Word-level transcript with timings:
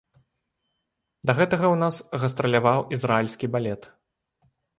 Да 1.29 1.35
гэтага 1.39 1.63
ў 1.67 1.75
нас 1.83 1.95
гастраляваў 2.25 2.79
ізраільскі 2.99 3.45
балет. 3.59 3.81